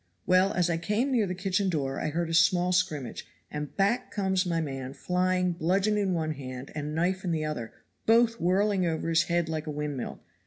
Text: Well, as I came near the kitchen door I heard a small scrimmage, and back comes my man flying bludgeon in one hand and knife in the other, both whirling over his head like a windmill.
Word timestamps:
Well, 0.25 0.51
as 0.53 0.67
I 0.67 0.77
came 0.77 1.11
near 1.11 1.27
the 1.27 1.35
kitchen 1.35 1.69
door 1.69 1.99
I 1.99 2.09
heard 2.09 2.31
a 2.31 2.33
small 2.33 2.71
scrimmage, 2.71 3.27
and 3.51 3.77
back 3.77 4.09
comes 4.09 4.47
my 4.47 4.59
man 4.59 4.93
flying 4.93 5.51
bludgeon 5.51 5.95
in 5.95 6.15
one 6.15 6.31
hand 6.31 6.71
and 6.73 6.95
knife 6.95 7.23
in 7.23 7.29
the 7.29 7.45
other, 7.45 7.71
both 8.07 8.39
whirling 8.41 8.83
over 8.83 9.09
his 9.09 9.25
head 9.25 9.47
like 9.47 9.67
a 9.67 9.71
windmill. 9.71 10.19